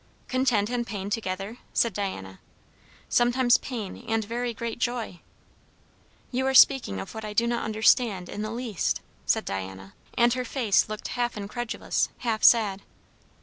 "Content 0.27 0.71
and 0.71 0.87
pain 0.87 1.11
together?" 1.11 1.59
said 1.73 1.93
Diana. 1.93 2.39
"Sometimes 3.07 3.59
pain 3.59 4.03
and 4.07 4.25
very 4.25 4.51
great 4.51 4.79
joy." 4.79 5.19
"You 6.31 6.47
are 6.47 6.55
speaking 6.55 6.99
of 6.99 7.13
what 7.13 7.23
I 7.23 7.33
do 7.33 7.45
not 7.45 7.63
understand 7.63 8.27
in 8.27 8.41
the 8.41 8.49
least," 8.49 9.01
said 9.27 9.45
Diana. 9.45 9.93
And 10.17 10.33
her 10.33 10.43
face 10.43 10.89
looked 10.89 11.09
half 11.09 11.37
incredulous, 11.37 12.09
half 12.17 12.43
sad. 12.43 12.81